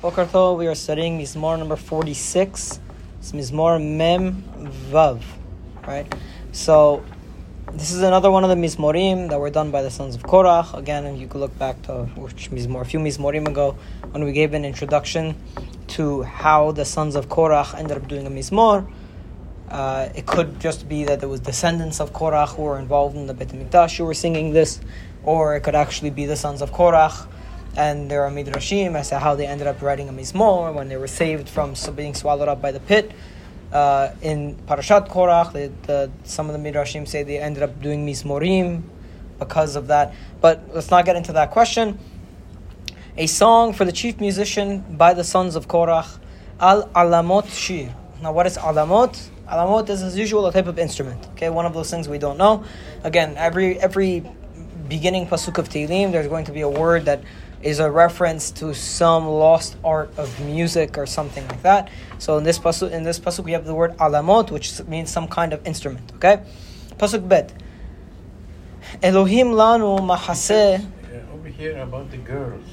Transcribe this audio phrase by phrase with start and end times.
[0.00, 2.78] Boker we are studying Mizmor number 46.
[3.18, 4.44] It's Mizmor Mem
[4.92, 5.20] Vav,
[5.88, 6.06] right?
[6.52, 7.04] So,
[7.72, 10.72] this is another one of the Mizmorim that were done by the sons of Korach.
[10.78, 13.76] Again, you could look back to which Mizmor, a few Mizmorim ago,
[14.12, 15.34] when we gave an introduction
[15.88, 18.88] to how the sons of Korach ended up doing a Mizmor.
[19.68, 23.26] Uh, it could just be that there was descendants of Korach who were involved in
[23.26, 24.80] the Beit HaMikdash who were singing this,
[25.24, 27.26] or it could actually be the sons of Korach
[27.76, 30.96] and there are midrashim as to how they ended up writing a mizmor when they
[30.96, 33.12] were saved from being swallowed up by the pit.
[33.72, 38.82] Uh, in Parashat Korach, the, some of the midrashim say they ended up doing mizmorim
[39.38, 40.14] because of that.
[40.40, 41.98] But let's not get into that question.
[43.16, 46.18] A song for the chief musician by the sons of Korach,
[46.60, 47.94] Al Alamot Shir.
[48.22, 49.28] Now, what is Alamot?
[49.48, 51.26] Alamot is, as usual, a type of instrument.
[51.32, 52.64] Okay, one of those things we don't know.
[53.04, 54.24] Again, every every
[54.88, 57.22] beginning pasuk of Tehillim, there's going to be a word that
[57.62, 61.90] is a reference to some lost art of music or something like that.
[62.18, 65.28] So in this pasuk, in this pasuk, we have the word alamot, which means some
[65.28, 66.12] kind of instrument.
[66.16, 66.42] Okay,
[66.96, 67.52] pasuk bet.
[69.02, 70.84] Elohim lanu mahaseh.
[71.32, 72.64] over here about the girls.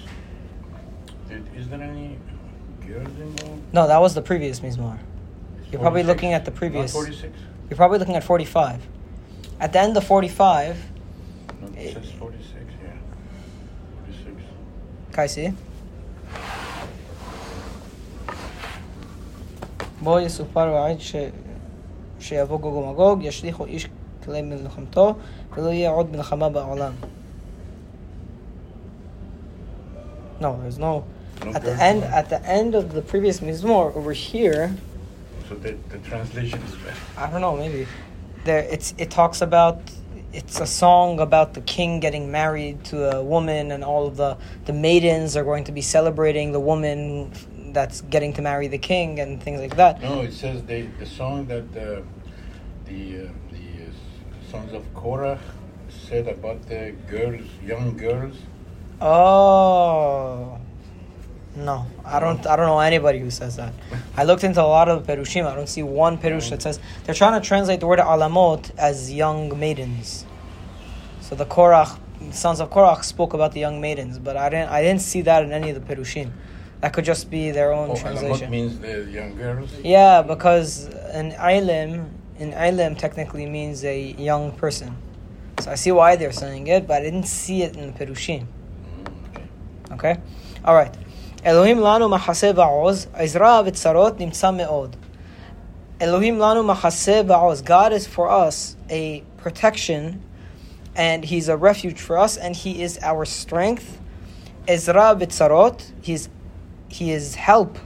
[1.56, 2.18] Is there any
[2.86, 3.74] girls involved?
[3.74, 5.00] No, that was the previous mizmor.
[5.72, 6.94] You're probably looking at the previous.
[6.94, 7.38] Not 46?
[7.70, 8.82] You're probably looking at 45.
[9.60, 10.78] At the end of 45.
[11.62, 12.92] No, it says 46, yeah.
[14.06, 14.42] 46.
[15.13, 15.51] קייסי.
[20.03, 21.15] בו יסופר העד ש...
[22.21, 23.89] שיבוא גוג ומגוג, ישליכו איש
[24.25, 25.15] כלי מלחמתו,
[25.57, 26.93] ולא יהיה עוד מלחמה בעולם.
[30.41, 31.05] No, there's no.
[31.45, 31.81] No At the girls.
[31.81, 34.71] end, at the end of the previous mizmor over here,
[35.49, 36.97] So the, the translation is bad.
[37.19, 37.87] I don't know, maybe
[38.45, 39.79] there it's it talks about
[40.36, 44.38] it's a song about the king getting married to a woman and all of the
[44.66, 47.32] the maidens are going to be celebrating the woman
[47.72, 50.02] that's getting to marry the king and things like that.
[50.02, 52.02] No, it says they, the song that uh,
[52.86, 55.40] the uh, the uh, sons of Korah
[55.90, 58.38] said about the girls, young girls.
[59.02, 60.60] Oh.
[61.56, 62.46] No, I don't.
[62.46, 63.74] I don't know anybody who says that.
[64.18, 65.46] I looked into a lot of perushim.
[65.46, 69.14] I don't see one perush that says they're trying to translate the word alamot as
[69.14, 70.26] young maidens.
[71.22, 71.98] So the Korach
[72.32, 74.70] sons of Korach spoke about the young maidens, but I didn't.
[74.70, 76.32] I didn't see that in any of the perushim.
[76.82, 78.48] That could just be their own Oh, translation.
[78.48, 79.74] Alamot means the young girls.
[79.82, 84.98] Yeah, because an ilim, an ilim technically means a young person.
[85.62, 88.46] So I see why they're saying it, but I didn't see it in the perushim.
[88.46, 89.46] Mm, okay.
[89.94, 90.22] Okay?
[90.66, 90.96] Alright.
[91.47, 94.97] אלוהים לנו מחסה ועוז, עזרה וצרות נמצא מאוד.
[96.01, 97.63] Elohim lanu מחסה ועוז.
[97.63, 100.23] God is for us a protection
[100.97, 104.01] and He's a refuge for us and He is our strength.
[104.67, 106.29] Ezra v'tzarot, He's
[106.89, 107.79] He is help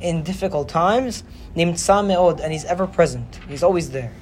[0.00, 1.24] in difficult times.
[1.56, 3.38] Nimtza me'od, and He's ever present.
[3.48, 4.12] He's always there.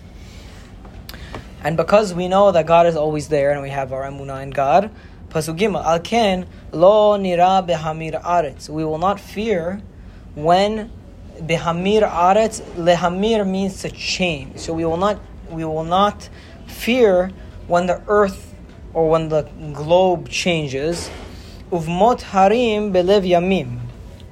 [1.62, 4.50] And because we know that God is always there and we have our emunah in
[4.50, 4.90] God,
[5.35, 8.69] Pasuk Gimel, Al ken lo nira behamir aretz.
[8.69, 9.81] We will not fear
[10.33, 10.89] when
[11.41, 12.61] behamir aretz.
[12.77, 14.59] Lehamir means to change.
[14.59, 15.19] So we will not
[15.51, 16.29] we will not
[16.67, 17.31] fear
[17.67, 18.55] when the earth
[18.93, 19.41] or when the
[19.73, 21.11] globe changes.
[21.69, 23.79] Uvmot harim belev yamim,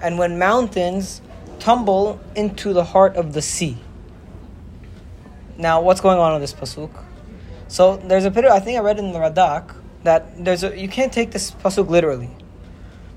[0.02, 1.22] and when mountains
[1.60, 3.78] tumble into the heart of the sea.
[5.58, 6.92] Now, what's going on in this pasuk?
[7.68, 8.46] So there's a bit.
[8.46, 11.90] I think I read in the Radak that there's a you can't take this pasuk
[11.90, 12.30] literally.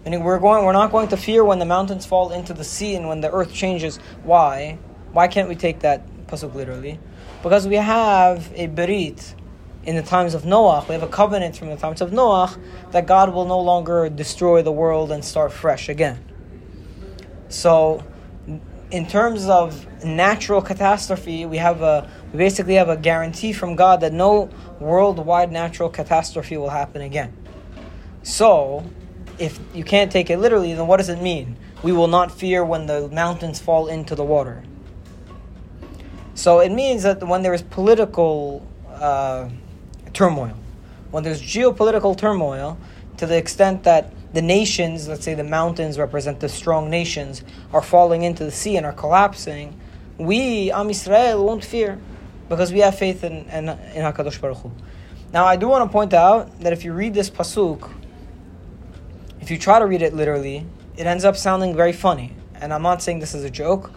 [0.05, 2.95] Meaning we're going we're not going to fear when the mountains fall into the sea
[2.95, 3.99] and when the earth changes.
[4.23, 4.79] Why?
[5.13, 6.99] Why can't we take that pasuk literally?
[7.43, 9.35] Because we have a berit
[9.85, 10.85] in the times of Noah.
[10.89, 12.57] We have a covenant from the times of Noah
[12.91, 16.25] that God will no longer destroy the world and start fresh again.
[17.49, 18.03] So
[18.91, 24.03] in terms of natural catastrophe, we have a we basically have a guarantee from God
[24.03, 27.35] that no worldwide natural catastrophe will happen again.
[28.23, 28.85] So,
[29.39, 31.57] if you can't take it literally, then what does it mean?
[31.83, 34.63] We will not fear when the mountains fall into the water.
[36.35, 39.49] So it means that when there is political uh,
[40.13, 40.59] turmoil,
[41.13, 42.77] when there's geopolitical turmoil,
[43.17, 47.81] to the extent that the nations, let's say the mountains represent the strong nations, are
[47.81, 49.81] falling into the sea and are collapsing,
[50.19, 51.99] we, Am Israel, won't fear
[52.49, 54.73] because we have faith in, in, in HaKadosh Baruch Hu.
[55.33, 57.91] Now, I do want to point out that if you read this pasuk,
[59.41, 60.67] if you try to read it literally,
[60.97, 62.35] it ends up sounding very funny.
[62.55, 63.91] And I'm not saying this is a joke,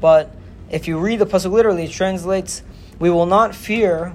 [0.00, 0.30] but
[0.70, 2.62] if you read the pasuk literally, it translates,
[2.98, 4.14] "We will not fear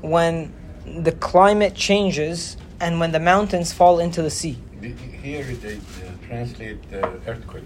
[0.00, 0.52] when
[0.84, 6.90] the climate changes and when the mountains fall into the sea." Here the, the translate
[6.90, 7.64] the earthquake.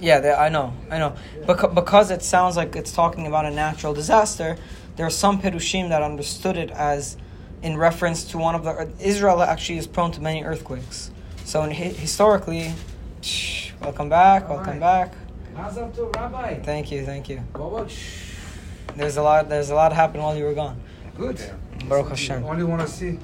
[0.00, 1.14] Yeah, they, I know, I know.
[1.42, 4.56] Beca- because it sounds like it's talking about a natural disaster,
[4.96, 7.16] there are some Perushim that understood it as
[7.62, 8.90] in reference to one of the.
[9.00, 11.10] Israel actually is prone to many earthquakes.
[11.44, 12.72] So in, historically,
[13.20, 15.12] shh, welcome back, welcome back.
[15.54, 16.60] Mazel tov, Rabbi.
[16.60, 17.42] Thank you, thank you.
[18.96, 19.48] There's a lot.
[19.48, 20.80] There's a lot happened while you were gone.
[21.16, 21.38] Good.
[21.88, 22.44] Baruch Hashem.
[22.44, 23.18] Only want to see.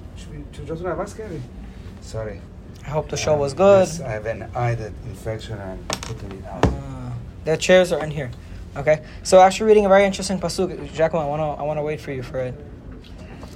[2.03, 2.41] Sorry.
[2.85, 3.87] I hope the show was good.
[3.87, 6.67] Yes, I have an eye that infection and putting it out.
[6.67, 7.13] Uh,
[7.45, 8.31] the chairs are in here.
[8.77, 10.93] Okay, so actually reading a very interesting pasuk.
[10.93, 12.55] Jacqueline, I wanna I wanna wait for you for it.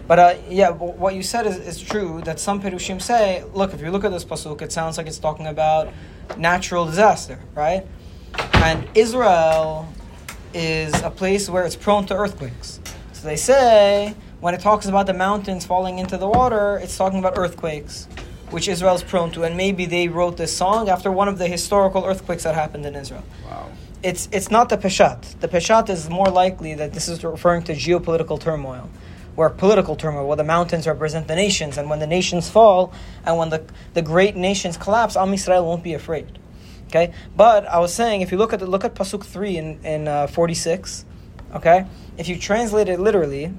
[0.07, 2.21] But uh, yeah, what you said is, is true.
[2.23, 5.19] That some perushim say, look, if you look at this pasuk, it sounds like it's
[5.19, 5.93] talking about
[6.37, 7.87] natural disaster, right?
[8.55, 9.89] And Israel
[10.53, 12.81] is a place where it's prone to earthquakes.
[13.13, 17.19] So they say when it talks about the mountains falling into the water, it's talking
[17.19, 18.07] about earthquakes,
[18.51, 19.43] which Israel is prone to.
[19.45, 22.95] And maybe they wrote this song after one of the historical earthquakes that happened in
[22.95, 23.69] Israel Wow.
[24.03, 25.41] it's it's not the peshat.
[25.41, 28.89] The peshat is more likely that this is referring to geopolitical turmoil,
[29.35, 32.93] where political turmoil, where the mountains represent the nations, and when the nations fall,
[33.25, 33.61] and when the
[33.95, 36.27] the great nations collapse, Am Yisrael won't be afraid.
[36.89, 39.69] Okay, but I was saying if you look at the, look at pasuk three in
[39.85, 41.05] in uh, forty six,
[41.55, 41.87] okay,
[42.19, 43.53] if you translate it literally,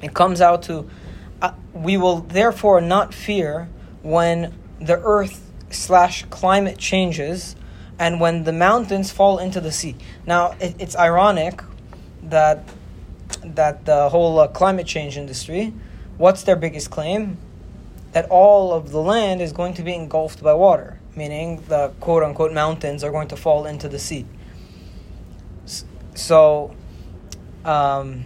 [0.00, 0.88] it comes out to,
[1.42, 3.68] uh, we will therefore not fear
[4.02, 7.56] when the earth slash climate changes
[7.98, 9.94] and when the mountains fall into the sea.
[10.26, 11.62] Now, it, it's ironic
[12.22, 12.68] that
[13.44, 15.72] that the whole uh, climate change industry,
[16.18, 17.38] what's their biggest claim?
[18.12, 22.22] That all of the land is going to be engulfed by water, meaning the quote
[22.22, 24.26] unquote mountains are going to fall into the sea.
[26.14, 26.74] So,
[27.64, 28.24] um,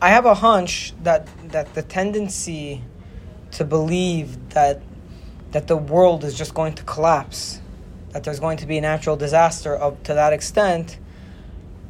[0.00, 2.82] I have a hunch that that the tendency
[3.58, 4.80] to believe that
[5.50, 7.60] that the world is just going to collapse,
[8.12, 10.98] that there's going to be a natural disaster of to that extent.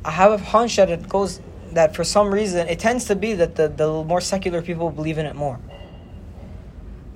[0.02, 1.40] I have a hunch that it goes
[1.72, 5.18] that for some reason it tends to be that the, the more secular people believe
[5.18, 5.60] in it more.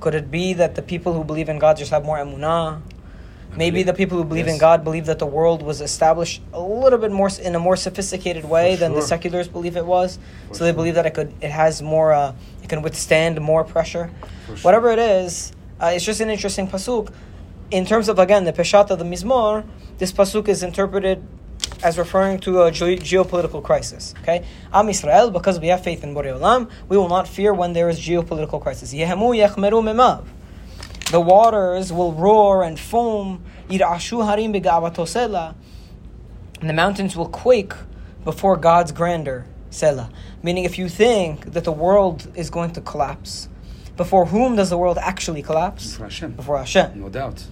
[0.00, 2.82] Could it be that the people who believe in God just have more emunah?
[3.56, 6.98] Maybe the people who believe in God believe that the world was established a little
[6.98, 10.18] bit more in a more sophisticated way For than the seculars believe it was.
[10.48, 10.76] For so they sure.
[10.76, 14.10] believe that it could it has more uh, it can withstand more pressure.
[14.46, 14.56] Sure.
[14.56, 17.12] Whatever it is, uh, it's just an interesting pasuk.
[17.70, 19.64] In terms of again the peshat of the mizmor,
[19.98, 21.22] this pasuk is interpreted
[21.82, 24.14] as referring to a ge- geopolitical crisis.
[24.22, 27.72] Okay, Am Israel, because we have faith in Borei Olam, we will not fear when
[27.72, 28.94] there is geopolitical crisis.
[28.94, 30.24] Yehemu yechmeru memav.
[31.12, 33.44] The waters will roar and foam.
[33.68, 34.54] Yirashu harim.
[36.60, 37.74] And the mountains will quake
[38.24, 39.44] before God's grandeur.
[39.68, 40.08] Selah.
[40.42, 43.50] Meaning, if you think that the world is going to collapse,
[43.98, 45.92] before whom does the world actually collapse?
[45.92, 46.32] Before Hashem.
[46.32, 46.98] Before Hashem.
[46.98, 47.44] No doubt.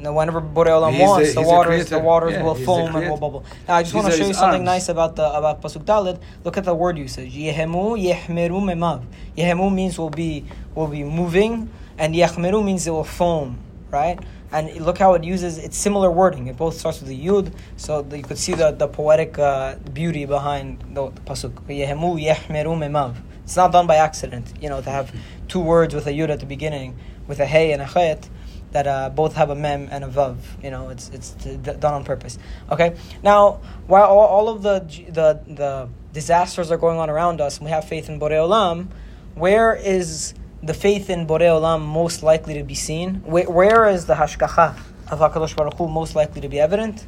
[0.00, 3.16] Now, whenever Borei Olam wants, the the waters, the waters Yeah, will foam and will
[3.16, 3.44] bubble.
[3.68, 4.74] Now, I just These want to show you something arms.
[4.74, 6.20] nice about the about pasuk Dalid.
[6.42, 7.32] Look at the word usage.
[7.32, 9.04] Yehemu yehmeru memav.
[9.38, 10.44] Yehemu means will be
[10.74, 13.58] will be moving, and yehmeru means it will foam,
[13.90, 14.18] right?
[14.52, 16.46] And look how it uses it's similar wording.
[16.46, 20.26] It both starts with a yud, so you could see the the poetic uh, beauty
[20.26, 21.52] behind the, the pasuk.
[21.66, 23.16] Yehemu yehmeru memav.
[23.42, 25.12] It's not done by accident, you know, to have
[25.48, 26.96] two words with a yud at the beginning,
[27.26, 28.28] with a hey and a chet
[28.74, 30.36] that uh, both have a mem and a vav.
[30.62, 32.38] You know, it's it's done on purpose.
[32.70, 32.96] Okay.
[33.22, 37.64] Now, while all, all of the the the disasters are going on around us, and
[37.64, 38.88] we have faith in Borei Olam,
[39.34, 43.16] where is the faith in Borei Olam most likely to be seen?
[43.24, 44.76] Where, where is the hashgacha
[45.10, 47.06] of Hakadosh Baruch Hu most likely to be evident?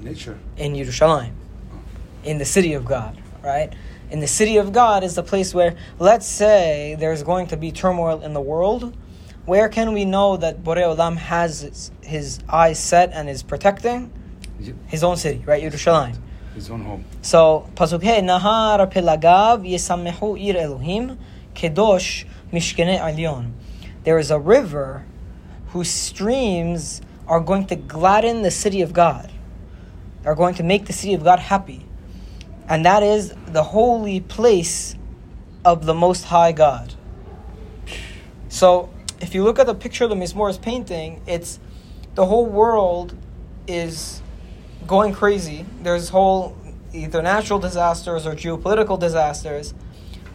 [0.00, 0.38] Nature.
[0.56, 1.32] In Yerushalayim,
[1.72, 1.78] oh.
[2.24, 3.72] in the city of God, right?
[4.10, 7.70] In the city of God is the place where, let's say, there's going to be
[7.70, 8.96] turmoil in the world.
[9.44, 14.10] Where can we know that Borei Olam has his, his eyes set and is protecting?
[14.86, 15.62] His own city, right?
[15.62, 16.16] Yerushalayim.
[16.54, 17.04] His own home.
[17.22, 21.18] So, pasuk hey, nahar pelagav yesamehu ir Elohim
[21.54, 23.52] kedosh mishkene alyon.
[24.04, 25.04] There is a river
[25.68, 29.30] whose streams are going to gladden the city of God.
[30.24, 31.86] Are going to make the city of God happy.
[32.68, 34.94] And that is the holy place
[35.64, 36.94] of the Most High God.
[38.48, 38.90] So,
[39.20, 41.58] if you look at the picture the Mizmor is painting, it's
[42.14, 43.16] the whole world
[43.66, 44.20] is
[44.86, 45.64] going crazy.
[45.82, 46.56] There's whole
[46.92, 49.74] either natural disasters or geopolitical disasters.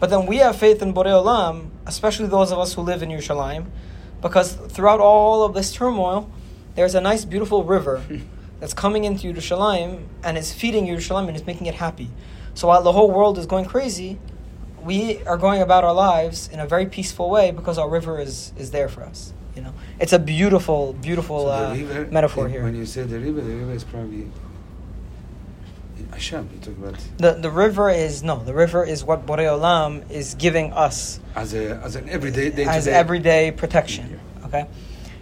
[0.00, 3.08] But then we have faith in Borei Olam, especially those of us who live in
[3.08, 3.66] Yerushalayim,
[4.22, 6.30] because throughout all of this turmoil,
[6.74, 8.02] there's a nice, beautiful river
[8.60, 12.10] that's coming into Yerushalayim and is feeding Yerushalayim and is making it happy.
[12.54, 14.18] So while the whole world is going crazy,
[14.82, 18.52] we are going about our lives in a very peaceful way because our river is,
[18.56, 19.32] is there for us.
[19.56, 22.62] You know, it's a beautiful, beautiful So uh, metaphor the- here.
[22.62, 24.30] When you say the river, the river is probably
[26.18, 26.50] Hashem.
[26.52, 30.34] You talk about The the river is no, the river is what Borei Olam is
[30.34, 32.92] giving us as a as an everyday day as day.
[32.92, 34.20] everyday protection.
[34.46, 34.66] Okay,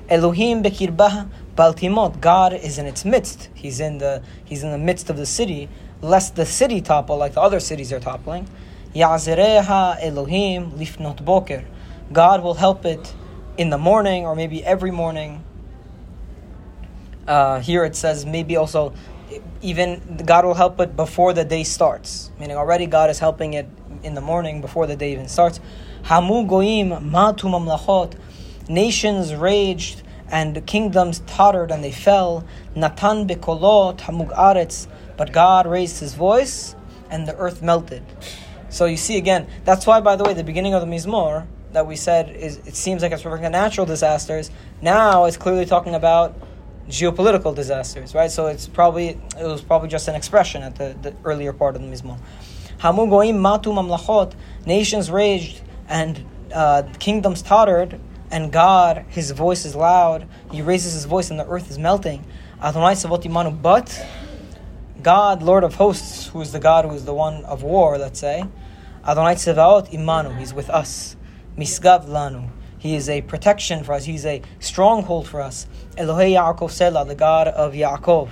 [0.09, 2.21] Elohim bekirbah baltimot.
[2.21, 3.51] God is in its midst.
[3.55, 5.69] He's in the He's in the midst of the city,
[6.01, 8.49] lest the city topple like the other cities are toppling.
[8.95, 11.65] Yazireha Elohim lifnot boker.
[12.13, 13.15] God will help it
[13.59, 15.45] in the morning or maybe every morning.
[17.29, 18.95] Uh, here it says maybe also
[19.63, 22.31] even God will help it before the day starts.
[22.39, 23.69] Meaning already God is helping it
[24.03, 25.61] in the morning before the day even starts.
[26.05, 28.15] Hamu goim matu mamlachot.
[28.69, 32.45] Nations raged and kingdoms tottered and they fell.
[32.75, 34.87] Natan bekolot hamug aretz.
[35.17, 36.75] But God raised his voice
[37.11, 38.05] and the earth melted.
[38.69, 41.87] So you see again, that's why by the way the beginning of the Mizmor that
[41.87, 44.51] we said is it seems like it's referring to natural disasters.
[44.81, 46.37] Now it's clearly talking about
[46.89, 48.31] geopolitical disasters, right?
[48.31, 51.83] So it's probably it was probably just an expression at the, the earlier part of
[51.83, 52.19] the Mizmor.
[52.79, 58.01] Hamu goim matu mamlachot, nations raged and uh, kingdoms tottered,
[58.31, 60.29] and God, His voice is loud.
[60.51, 62.25] He raises His voice, and the earth is melting.
[62.63, 64.05] Adonai Savot Imanu, but
[65.03, 68.19] God, Lord of hosts, who is the God who is the one of war, let's
[68.19, 68.45] say,
[69.07, 71.17] Adonai Tzevaot Imanu, He's with us.
[71.57, 74.05] Misgav Lanu, He is a protection for us.
[74.05, 75.67] He's a stronghold for us.
[75.97, 78.29] Elohei Yaakov Selah, the God of Yaakov,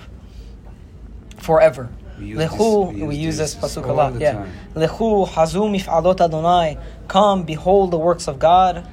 [1.39, 1.89] forever.
[2.19, 4.15] We use Lechu, this- we we use use this this pasuk a lot.
[4.21, 4.33] Yeah.
[4.35, 4.53] time.
[4.75, 8.87] Lechu Hazu Mif'alot Adonai, come behold the works of God.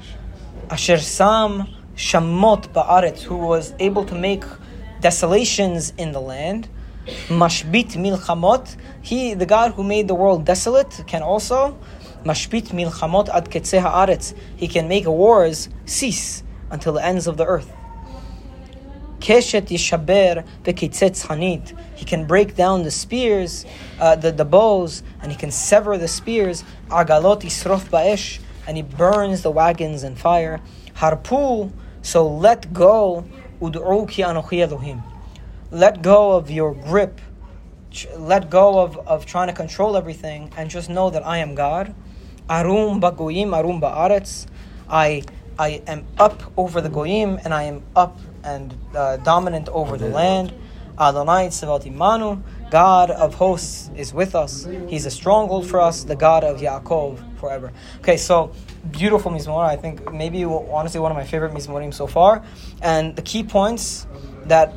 [0.69, 4.43] Asher Sam Shamot Ba'aretz, who was able to make
[5.01, 6.67] desolations in the land.
[7.27, 11.77] Mashbit Milchamot, he, the God who made the world desolate, can also
[12.23, 17.71] Mashbit Milchamot Ad Haaretz, he can make wars cease until the ends of the earth.
[19.21, 20.43] Keshet Yishaber.
[21.95, 23.65] He can break down the spears,
[23.99, 26.63] uh, the, the bows, and he can sever the spears.
[26.89, 30.59] Agalot Yisrof Ba'esh, and he burns the wagons in fire.
[30.95, 33.25] Harpu, so let go.
[33.61, 35.03] Ud'u ki anochi Elohim.
[35.69, 37.21] Let go of your grip.
[38.17, 41.93] Let go of, of trying to control everything and just know that I am God.
[42.49, 44.47] Arum bagoyim, arum ba'aretz.
[44.89, 45.23] I
[45.59, 50.07] I am up over the goyim and I am up and uh, dominant over the
[50.07, 50.53] land.
[50.99, 54.67] Adonai Tzevat Imanu, God of hosts is with us.
[54.87, 57.71] He's a stronghold for us, the God of Yaakov forever.
[57.99, 58.53] Okay, so
[58.91, 59.63] beautiful mizmor.
[59.63, 62.43] I think maybe honestly one of my favorite mizmorim so far.
[62.81, 64.07] And the key points
[64.45, 64.73] that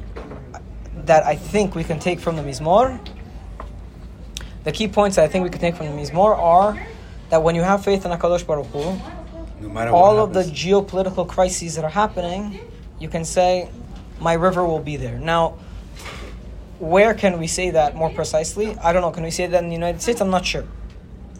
[1.06, 3.00] that I think we can take from the mizmor.
[4.64, 6.80] The key points that I think we can take from the mizmor are
[7.30, 8.98] that when you have faith in Hakadosh Baruch Hu,
[9.60, 12.60] No matter all of the geopolitical crises that are happening,
[12.98, 13.68] you can say,
[14.20, 15.18] my river will be there.
[15.18, 15.54] Now,
[16.78, 18.76] where can we say that more precisely?
[18.78, 19.10] I don't know.
[19.10, 20.20] Can we say that in the United States?
[20.20, 20.64] I'm not sure.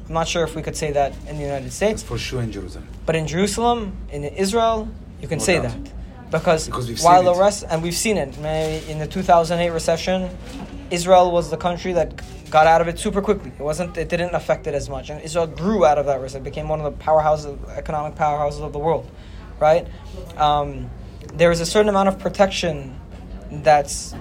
[0.07, 2.03] I'm not sure if we could say that in the United It's States.
[2.03, 2.87] for sure in Jerusalem.
[3.07, 4.88] But in Jerusalem, in Israel,
[5.21, 5.73] you can No say doubt.
[5.85, 5.93] that.
[6.31, 10.31] Because, Because while the rest, and we've seen it, maybe in the 2008 recession,
[10.91, 12.21] Israel was the country that
[12.54, 13.50] got out of it super quickly.
[13.58, 15.11] It wasn't, it didn't affect it as much.
[15.11, 16.37] And Israel grew out of that risk.
[16.37, 19.11] It became one of the powerhouses, economic powerhouses of the world,
[19.58, 19.88] right?
[20.37, 20.88] Um,
[21.32, 23.00] there is a certain amount of protection
[23.50, 24.14] that's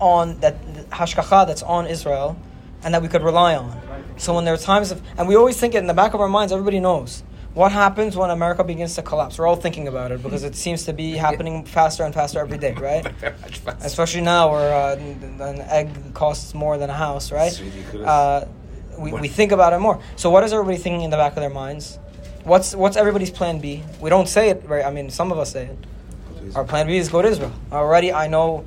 [0.00, 2.38] on, that hashgacha that's on Israel,
[2.82, 3.78] and that we could rely on.
[4.16, 6.22] So when there are times of, and we always think it in the back of
[6.22, 7.22] our minds, everybody knows.
[7.54, 9.38] What happens when America begins to collapse?
[9.38, 12.58] We're all thinking about it because it seems to be happening faster and faster every
[12.58, 13.06] day, right?
[13.20, 13.86] Very much faster.
[13.86, 17.52] Especially now where uh, an egg costs more than a house, right?
[17.94, 18.46] Uh,
[18.98, 20.00] we, we think about it more.
[20.16, 21.98] So what is everybody thinking in the back of their minds?
[22.42, 23.82] What's what's everybody's plan B?
[24.00, 24.84] We don't say it Right?
[24.84, 25.78] I mean, some of us say it.
[26.54, 27.52] Our plan B is go to Israel.
[27.72, 28.64] Already, I know,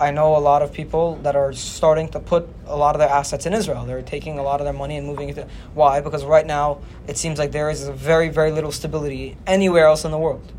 [0.00, 3.10] I know a lot of people that are starting to put a lot of their
[3.10, 3.84] assets in Israel.
[3.84, 5.34] They're taking a lot of their money and moving it.
[5.34, 6.00] To, why?
[6.00, 10.10] Because right now it seems like there is very, very little stability anywhere else in
[10.10, 10.50] the world,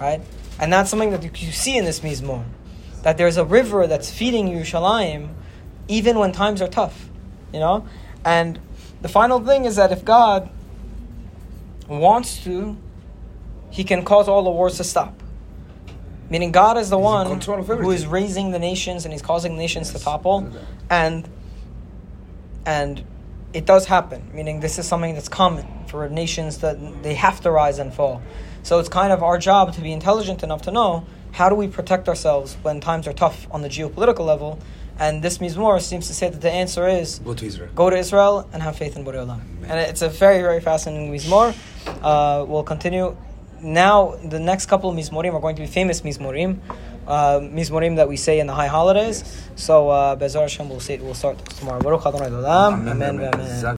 [0.00, 0.20] right?
[0.58, 2.44] And that's something that you, see in this mizmor,
[3.02, 5.28] that there's a river that's feeding Yerushalayim,
[5.86, 7.08] even when times are tough,
[7.52, 7.86] you know.
[8.24, 8.58] And
[9.02, 10.50] the final thing is that if God
[11.86, 12.76] wants to,
[13.70, 15.22] He can cause all the wars to stop.
[16.30, 19.92] Meaning, God is the one who is raising the nations and He's causing the nations
[19.92, 20.62] to topple, I know that.
[20.90, 21.28] and
[22.66, 23.04] and
[23.54, 24.30] it does happen.
[24.34, 28.20] Meaning, this is something that's common for nations that they have to rise and fall.
[28.62, 31.68] So it's kind of our job to be intelligent enough to know how do we
[31.68, 34.58] protect ourselves when times are tough on the geopolitical level.
[34.98, 37.70] And this Mizmor seems to say that the answer is Go to Israel.
[37.74, 39.40] go to Israel and have faith in Borei Olam.
[39.62, 41.54] And it's a very, very fascinating Mizmor.
[42.02, 43.16] Uh, we'll continue
[43.60, 46.58] now the next couple of Mizmorim are going to be famous Mizmorim,
[47.06, 49.24] uh, Mizmorim that we say in the high holidays.
[49.56, 51.80] So uh, Bezor Hashem will say we'll start tomorrow.
[51.80, 52.26] Baruch Adonai.
[52.26, 53.02] Amen.
[53.02, 53.76] Amen.